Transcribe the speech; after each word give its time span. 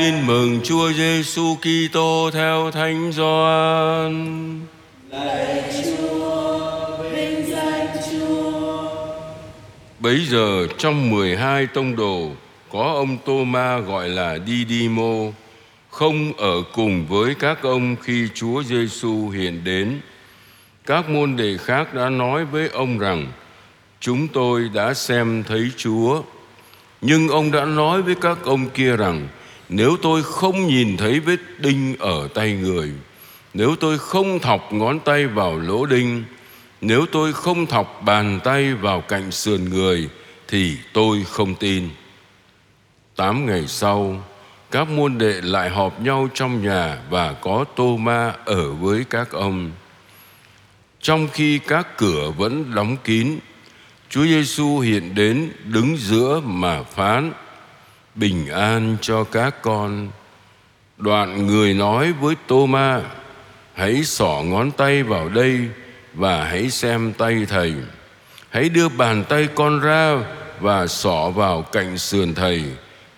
Tin 0.00 0.26
mừng 0.26 0.60
Chúa 0.64 0.92
Giêsu 0.92 1.56
Kitô 1.56 2.30
theo 2.32 2.70
Thánh 2.70 3.12
Gioan. 3.12 4.60
Lạy 5.10 5.62
Chúa, 5.84 6.98
Vinh 6.98 7.50
danh 7.50 7.86
Chúa. 8.10 8.90
Bấy 9.98 10.26
giờ 10.26 10.66
trong 10.78 11.10
12 11.10 11.66
tông 11.66 11.96
đồ 11.96 12.30
có 12.72 12.82
ông 12.82 13.18
Tô-ma 13.24 13.78
gọi 13.78 14.08
là 14.08 14.38
Didimo 14.46 15.14
không 15.90 16.32
ở 16.36 16.62
cùng 16.72 17.06
với 17.06 17.34
các 17.34 17.62
ông 17.62 17.96
khi 18.02 18.28
Chúa 18.34 18.62
Giêsu 18.62 19.28
hiện 19.28 19.64
đến. 19.64 20.00
Các 20.86 21.08
môn 21.08 21.36
đệ 21.36 21.56
khác 21.56 21.94
đã 21.94 22.08
nói 22.08 22.44
với 22.44 22.68
ông 22.68 22.98
rằng 22.98 23.26
chúng 24.00 24.28
tôi 24.28 24.70
đã 24.74 24.94
xem 24.94 25.44
thấy 25.48 25.70
Chúa. 25.76 26.22
Nhưng 27.00 27.28
ông 27.28 27.52
đã 27.52 27.64
nói 27.64 28.02
với 28.02 28.14
các 28.20 28.38
ông 28.44 28.70
kia 28.70 28.96
rằng 28.96 29.28
nếu 29.68 29.96
tôi 30.02 30.22
không 30.22 30.66
nhìn 30.66 30.96
thấy 30.96 31.20
vết 31.20 31.40
đinh 31.58 31.96
ở 31.98 32.28
tay 32.34 32.52
người, 32.52 32.90
nếu 33.54 33.76
tôi 33.76 33.98
không 33.98 34.38
thọc 34.38 34.72
ngón 34.72 35.00
tay 35.00 35.26
vào 35.26 35.58
lỗ 35.58 35.86
đinh, 35.86 36.24
nếu 36.80 37.06
tôi 37.12 37.32
không 37.32 37.66
thọc 37.66 38.02
bàn 38.04 38.40
tay 38.44 38.74
vào 38.74 39.00
cạnh 39.00 39.30
sườn 39.30 39.70
người 39.70 40.08
thì 40.48 40.76
tôi 40.92 41.24
không 41.28 41.54
tin. 41.54 41.88
Tám 43.16 43.46
ngày 43.46 43.64
sau, 43.66 44.24
các 44.70 44.88
môn 44.88 45.18
đệ 45.18 45.40
lại 45.40 45.70
họp 45.70 46.00
nhau 46.00 46.28
trong 46.34 46.62
nhà 46.62 46.98
và 47.10 47.32
có 47.32 47.64
tô 47.76 47.96
ma 47.96 48.34
ở 48.44 48.72
với 48.72 49.04
các 49.10 49.30
ông. 49.32 49.70
Trong 51.00 51.28
khi 51.32 51.58
các 51.58 51.96
cửa 51.96 52.30
vẫn 52.36 52.74
đóng 52.74 52.96
kín, 53.04 53.38
Chúa 54.10 54.24
Giêsu 54.24 54.78
hiện 54.78 55.14
đến 55.14 55.50
đứng 55.64 55.96
giữa 55.96 56.40
mà 56.44 56.82
phán: 56.82 57.32
Bình 58.18 58.48
an 58.48 58.96
cho 59.00 59.24
các 59.24 59.62
con. 59.62 60.08
Đoạn 60.96 61.46
người 61.46 61.74
nói 61.74 62.12
với 62.12 62.34
Tô 62.46 62.66
Ma: 62.66 63.02
Hãy 63.74 64.04
xỏ 64.04 64.42
ngón 64.44 64.70
tay 64.70 65.02
vào 65.02 65.28
đây 65.28 65.60
và 66.14 66.44
hãy 66.44 66.70
xem 66.70 67.12
tay 67.12 67.46
thầy. 67.48 67.74
Hãy 68.50 68.68
đưa 68.68 68.88
bàn 68.88 69.24
tay 69.28 69.48
con 69.54 69.80
ra 69.80 70.18
và 70.60 70.86
xỏ 70.86 71.30
vào 71.30 71.62
cạnh 71.62 71.98
sườn 71.98 72.34
thầy, 72.34 72.62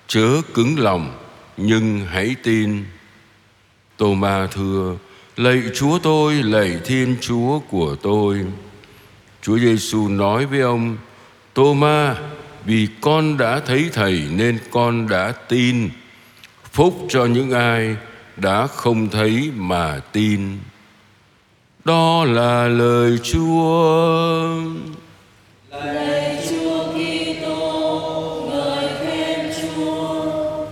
chớ 0.06 0.28
cứng 0.55 0.78
lòng 0.78 1.19
nhưng 1.56 2.06
hãy 2.06 2.36
tin. 2.42 2.84
Tô 3.97 4.14
Ma 4.14 4.48
thưa: 4.50 4.97
Lạy 5.36 5.62
Chúa 5.75 5.98
tôi, 5.98 6.34
lạy 6.34 6.78
Thiên 6.84 7.16
Chúa 7.20 7.58
của 7.58 7.97
tôi. 8.03 8.44
Chúa 9.42 9.58
Giêsu 9.58 10.08
nói 10.08 10.47
với 10.47 10.60
ông: 10.60 10.97
Tô 11.55 11.75
Ma, 11.75 12.16
vì 12.64 12.89
con 13.00 13.36
đã 13.36 13.61
thấy 13.61 13.91
Thầy 13.92 14.22
nên 14.30 14.58
con 14.70 15.08
đã 15.08 15.33
tin. 15.33 15.91
Phúc 16.72 17.06
cho 17.08 17.27
những 17.27 17.50
ai 17.50 17.97
đã 18.36 18.66
không 18.66 19.08
thấy 19.08 19.50
mà 19.55 20.00
tin. 20.12 20.58
Đó 21.84 22.25
là 22.25 22.69
lời 22.69 23.19
Chúa. 23.22 24.48
Lạy 25.70 26.47
Chúa 26.50 26.92
Kitô, 26.92 28.48
ngợi 28.50 28.88
khen 29.00 29.53
Chúa. 29.62 30.66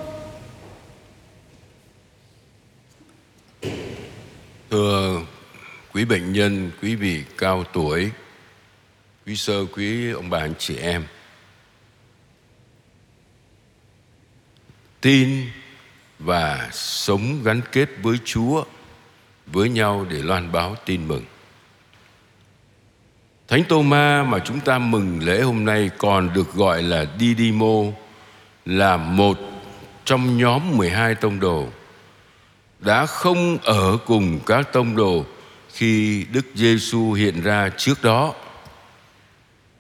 Thưa 4.71 5.21
quý 5.93 6.05
bệnh 6.05 6.33
nhân, 6.33 6.71
quý 6.83 6.95
vị 6.95 7.23
cao 7.39 7.65
tuổi, 7.73 8.11
quý 9.27 9.37
sơ, 9.37 9.65
quý 9.65 10.11
ông 10.11 10.31
bà 10.31 10.39
anh 10.39 10.55
chị 10.59 10.77
em. 10.77 11.05
Tin 15.01 15.51
và 16.19 16.69
sống 16.73 17.43
gắn 17.45 17.61
kết 17.73 17.89
với 18.03 18.19
Chúa, 18.25 18.65
với 19.47 19.69
nhau 19.69 20.07
để 20.11 20.19
loan 20.19 20.53
báo 20.53 20.77
tin 20.87 21.09
mừng. 21.09 21.25
Thánh 23.49 23.65
Tô 23.69 23.83
Ma 23.83 24.23
mà 24.23 24.39
chúng 24.39 24.61
ta 24.61 24.79
mừng 24.79 25.23
lễ 25.23 25.41
hôm 25.41 25.65
nay 25.65 25.91
còn 25.99 26.33
được 26.35 26.55
gọi 26.55 26.83
là 26.83 27.07
Didimo, 27.19 27.83
là 28.65 28.97
một 28.97 29.39
trong 30.05 30.39
nhóm 30.39 30.77
12 30.77 31.15
tông 31.15 31.41
đồ, 31.41 31.69
đã 32.81 33.07
không 33.07 33.59
ở 33.63 33.99
cùng 34.07 34.41
các 34.47 34.73
tông 34.73 34.97
đồ 34.97 35.25
khi 35.73 36.25
Đức 36.33 36.47
Giêsu 36.55 37.13
hiện 37.13 37.43
ra 37.43 37.71
trước 37.77 38.03
đó. 38.03 38.35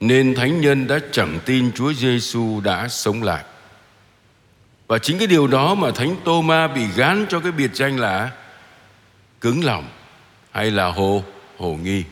Nên 0.00 0.34
thánh 0.34 0.60
nhân 0.60 0.86
đã 0.86 0.98
chẳng 1.12 1.38
tin 1.44 1.72
Chúa 1.72 1.92
Giêsu 1.92 2.60
đã 2.60 2.88
sống 2.88 3.22
lại. 3.22 3.44
Và 4.88 4.98
chính 4.98 5.18
cái 5.18 5.26
điều 5.26 5.46
đó 5.46 5.74
mà 5.74 5.90
Thánh 5.90 6.16
Tô 6.24 6.42
Ma 6.42 6.68
bị 6.68 6.86
gán 6.96 7.26
cho 7.28 7.40
cái 7.40 7.52
biệt 7.52 7.70
danh 7.74 7.96
là 7.96 8.30
cứng 9.40 9.64
lòng 9.64 9.88
hay 10.50 10.70
là 10.70 10.86
hồ 10.86 11.22
hồ 11.58 11.78
nghi. 11.82 12.04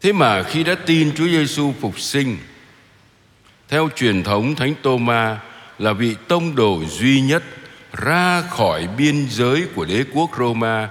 Thế 0.00 0.12
mà 0.12 0.42
khi 0.42 0.64
đã 0.64 0.74
tin 0.86 1.12
Chúa 1.16 1.26
Giêsu 1.26 1.74
phục 1.80 2.00
sinh, 2.00 2.36
theo 3.68 3.88
truyền 3.96 4.22
thống 4.22 4.54
Thánh 4.54 4.74
Tô 4.82 4.98
Ma 4.98 5.40
là 5.78 5.92
vị 5.92 6.16
tông 6.28 6.54
đồ 6.54 6.82
duy 6.88 7.20
nhất 7.20 7.42
ra 7.92 8.42
khỏi 8.42 8.88
biên 8.96 9.26
giới 9.30 9.66
của 9.74 9.84
đế 9.84 10.04
quốc 10.14 10.30
Roma 10.38 10.88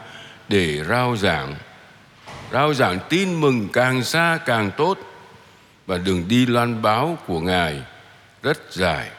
để 0.50 0.84
rao 0.90 1.18
giảng. 1.18 1.56
Rao 2.52 2.74
giảng 2.74 3.00
tin 3.10 3.42
mừng 3.42 3.70
càng 3.74 4.04
xa 4.04 4.40
càng 4.46 4.72
tốt 4.78 4.98
và 5.86 5.98
đường 5.98 6.28
đi 6.28 6.46
loan 6.46 6.82
báo 6.82 7.18
của 7.28 7.40
Ngài 7.40 7.82
rất 8.44 8.60
dài. 8.72 9.10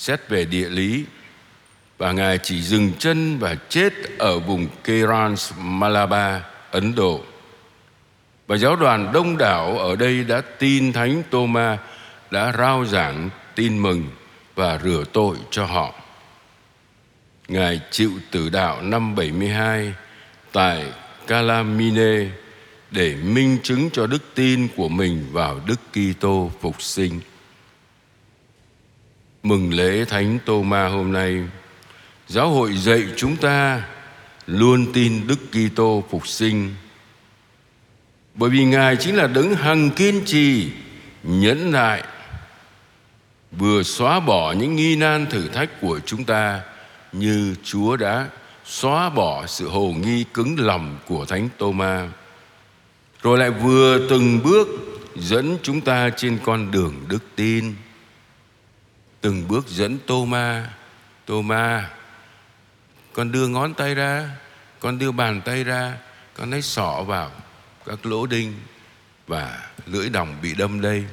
Xét 0.00 0.28
về 0.28 0.44
địa 0.44 0.68
lý 0.68 1.04
và 1.98 2.12
Ngài 2.12 2.38
chỉ 2.38 2.62
dừng 2.62 2.92
chân 2.98 3.38
và 3.38 3.56
chết 3.68 3.92
ở 4.18 4.38
vùng 4.38 4.68
Kerans, 4.84 5.52
Malabar, 5.58 6.42
Ấn 6.70 6.94
Độ. 6.94 7.20
Và 8.46 8.56
giáo 8.56 8.76
đoàn 8.76 9.12
đông 9.12 9.38
đảo 9.38 9.78
ở 9.78 9.96
đây 9.96 10.24
đã 10.24 10.40
tin 10.40 10.92
Thánh 10.92 11.22
Tôma 11.30 11.78
đã 12.30 12.52
rao 12.58 12.84
giảng 12.84 13.30
tin 13.54 13.78
mừng 13.78 14.04
và 14.54 14.78
rửa 14.84 15.04
tội 15.12 15.36
cho 15.50 15.64
họ. 15.64 15.94
Ngài 17.48 17.80
chịu 17.90 18.10
tử 18.30 18.48
đạo 18.48 18.82
năm 18.82 19.14
72 19.14 19.94
tại 20.52 20.92
Calamine 21.26 22.30
để 22.90 23.14
minh 23.14 23.58
chứng 23.62 23.90
cho 23.90 24.06
đức 24.06 24.22
tin 24.34 24.68
của 24.76 24.88
mình 24.88 25.26
vào 25.32 25.60
Đức 25.66 25.80
Kitô 25.92 26.50
phục 26.60 26.82
sinh. 26.82 27.20
Mừng 29.42 29.74
lễ 29.74 30.04
Thánh 30.04 30.38
Tô 30.44 30.62
Ma 30.62 30.88
hôm 30.88 31.12
nay, 31.12 31.44
giáo 32.28 32.50
hội 32.50 32.76
dạy 32.76 33.04
chúng 33.16 33.36
ta 33.36 33.82
luôn 34.46 34.92
tin 34.92 35.26
Đức 35.26 35.38
Kitô 35.50 36.04
phục 36.10 36.26
sinh. 36.26 36.74
Bởi 38.34 38.50
vì 38.50 38.64
Ngài 38.64 38.96
chính 38.96 39.16
là 39.16 39.26
đấng 39.26 39.54
hằng 39.54 39.90
kiên 39.90 40.22
trì, 40.24 40.70
nhẫn 41.22 41.72
nại, 41.72 42.02
vừa 43.52 43.82
xóa 43.82 44.20
bỏ 44.20 44.52
những 44.52 44.76
nghi 44.76 44.96
nan 44.96 45.26
thử 45.26 45.48
thách 45.48 45.80
của 45.80 46.00
chúng 46.06 46.24
ta 46.24 46.60
như 47.12 47.54
Chúa 47.64 47.96
đã 47.96 48.28
xóa 48.64 49.10
bỏ 49.10 49.46
sự 49.46 49.68
hồ 49.68 49.94
nghi 50.02 50.24
cứng 50.34 50.60
lòng 50.60 50.98
của 51.06 51.24
Thánh 51.24 51.48
Tô-ma. 51.58 52.08
Rồi 53.22 53.38
lại 53.38 53.50
vừa 53.50 54.08
từng 54.10 54.42
bước 54.42 54.68
dẫn 55.16 55.58
chúng 55.62 55.80
ta 55.80 56.10
trên 56.16 56.38
con 56.44 56.70
đường 56.70 56.94
đức 57.08 57.22
tin. 57.36 57.74
Từng 59.20 59.48
bước 59.48 59.68
dẫn 59.68 59.98
Tô-ma, 60.06 60.74
Tô-ma, 61.26 61.90
con 63.12 63.32
đưa 63.32 63.48
ngón 63.48 63.74
tay 63.74 63.94
ra, 63.94 64.30
con 64.80 64.98
đưa 64.98 65.12
bàn 65.12 65.40
tay 65.44 65.64
ra, 65.64 65.98
con 66.34 66.50
lấy 66.50 66.62
sọ 66.62 67.02
vào 67.06 67.30
các 67.86 68.06
lỗ 68.06 68.26
đinh 68.26 68.54
và 69.26 69.70
lưỡi 69.86 70.08
đồng 70.08 70.36
bị 70.42 70.54
đâm 70.54 70.80
đây. 70.80 71.04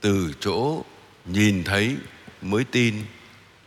Từ 0.00 0.32
chỗ 0.40 0.84
nhìn 1.24 1.64
thấy 1.64 1.96
mới 2.42 2.64
tin 2.64 3.04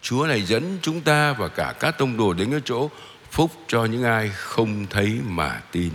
Chúa 0.02 0.26
này 0.28 0.42
dẫn 0.42 0.78
chúng 0.82 1.02
ta 1.02 1.34
và 1.34 1.47
cả 1.47 1.73
các 1.79 1.97
tông 1.97 2.18
đồ 2.18 2.34
đến 2.34 2.52
cái 2.52 2.61
chỗ 2.66 2.90
phúc 3.32 3.52
cho 3.68 3.85
những 3.85 4.03
ai 4.03 4.29
không 4.29 4.85
thấy 4.90 5.20
mà 5.26 5.61
tin. 5.72 5.91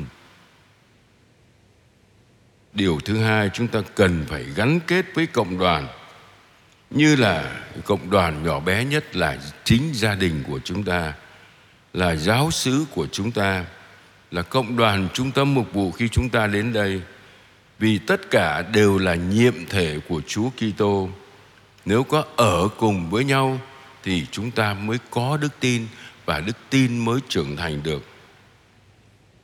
Điều 2.73 3.00
thứ 3.05 3.23
hai 3.23 3.50
chúng 3.55 3.69
ta 3.69 3.81
cần 3.94 4.25
phải 4.28 4.44
gắn 4.55 4.81
kết 4.87 5.06
với 5.14 5.26
cộng 5.26 5.58
đoàn 5.58 5.88
như 6.90 7.16
là 7.16 7.62
cộng 7.84 8.10
đoàn 8.10 8.42
nhỏ 8.44 8.60
bé 8.60 8.84
nhất 8.84 9.16
là 9.16 9.38
chính 9.64 9.92
gia 9.94 10.14
đình 10.14 10.42
của 10.48 10.60
chúng 10.64 10.84
ta, 10.84 11.12
là 11.92 12.16
giáo 12.16 12.50
sứ 12.50 12.84
của 12.94 13.06
chúng 13.12 13.31
ta, 13.31 13.64
là 14.31 14.42
cộng 14.42 14.76
đoàn 14.76 15.08
trung 15.14 15.31
tâm 15.31 15.54
mục 15.54 15.72
vụ 15.72 15.90
khi 15.92 16.08
chúng 16.08 16.28
ta 16.28 16.46
đến 16.46 16.72
đây. 16.72 17.00
Vì 17.78 17.98
tất 17.98 18.31
cả 18.31 18.62
đều 18.62 18.98
là 18.98 19.14
nhiệm 19.14 19.66
thể 19.66 19.98
của 20.08 20.20
Chúa 20.26 20.50
Kitô. 20.50 21.08
Nếu 21.84 22.02
có 22.02 22.25
ở 22.37 22.69
cùng 22.78 23.10
với 23.10 23.25
nhau 23.25 23.60
thì 24.02 24.26
chúng 24.31 24.50
ta 24.50 24.75
mới 24.75 24.98
có 25.10 25.38
đức 25.40 25.60
tin 25.60 25.87
và 26.25 26.40
đức 26.40 26.56
tin 26.70 26.98
mới 26.98 27.20
trưởng 27.28 27.56
thành 27.56 27.82
được. 27.82 28.04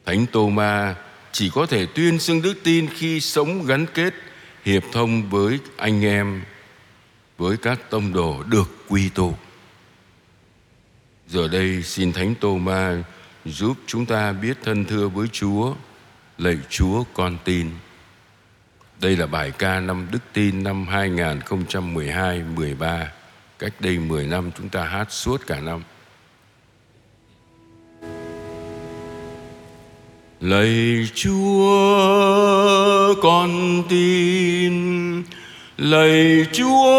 Thánh 0.07 0.27
Tô 0.33 0.49
Ma 0.49 0.95
chỉ 1.33 1.51
có 1.55 1.67
thể 1.67 1.87
tuyên 1.95 2.19
xưng 2.19 2.43
đức 2.43 2.55
tin 2.65 2.89
khi 2.95 3.21
sống 3.21 3.67
gắn 3.67 3.87
kết, 3.95 4.15
hiệp 4.65 4.83
thông 4.93 5.31
với 5.31 5.59
anh 5.77 6.05
em 6.05 6.43
với 7.39 7.57
các 7.57 7.91
tông 7.91 8.13
đồ 8.13 8.43
được 8.43 8.69
quy 8.89 9.09
tụ. 9.09 9.35
Giờ 11.29 11.49
đây 11.49 11.83
xin 11.83 12.13
Thánh 12.13 12.35
Tô 12.41 12.57
Ma 12.57 13.03
giúp 13.45 13.77
chúng 13.87 14.07
ta 14.07 14.33
biết 14.33 14.59
thân 14.65 14.85
thưa 14.85 15.09
với 15.09 15.29
Chúa. 15.33 15.75
Lạy 16.39 16.59
Chúa 16.71 17.05
con 17.15 17.39
tin. 17.45 17.71
Đây 19.01 19.17
là 19.17 19.27
bài 19.27 19.53
ca 19.59 19.81
năm 19.81 20.09
Đức 20.11 20.19
Tin 20.33 20.63
năm 20.63 20.87
2012-13. 20.87 23.07
Cách 23.59 23.73
đây 23.81 23.99
10 23.99 24.27
năm 24.27 24.51
chúng 24.57 24.69
ta 24.69 24.85
hát 24.85 25.13
suốt 25.13 25.47
cả 25.47 25.61
năm. 25.61 25.83
Lạy 30.41 31.09
Chúa 31.15 33.15
con 33.23 33.83
tin 33.89 35.06
Lạy 35.79 36.47
Chúa, 36.53 36.95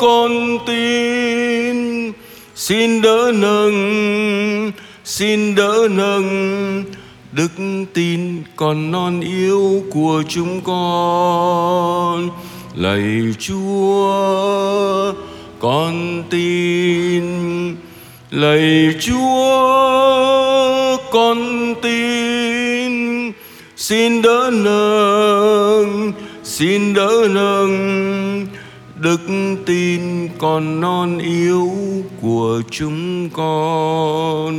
con 0.00 0.58
tin. 0.66 2.12
Xin 2.54 3.02
đỡ 3.02 3.32
nâng, 3.34 4.72
Xin 5.04 5.54
đỡ 5.54 5.88
nâng. 5.90 6.84
Đức 7.32 7.52
tin 7.94 8.42
còn 8.56 8.90
non 8.90 9.20
yếu 9.20 9.84
của 9.90 10.22
chúng 10.28 10.60
con. 10.60 12.30
Lạy 12.74 13.34
Chúa, 13.38 15.12
con 15.58 16.22
tin. 16.30 17.24
Lạy 18.30 18.94
Chúa, 19.00 19.66
con 21.10 21.74
tin. 21.82 23.32
Xin 23.76 24.22
đỡ 24.22 24.50
nâng 24.52 26.12
xin 26.58 26.94
đỡ 26.94 27.28
nâng 27.30 28.46
đức 28.96 29.20
tin 29.66 30.28
còn 30.38 30.80
non 30.80 31.18
yếu 31.18 31.70
của 32.20 32.62
chúng 32.70 33.30
con. 33.30 34.54